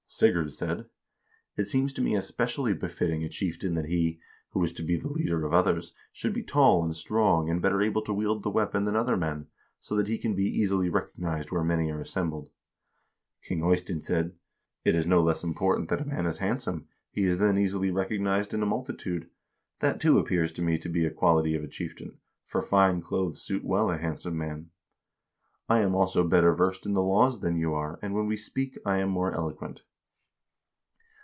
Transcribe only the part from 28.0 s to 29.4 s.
and when we speak, I am more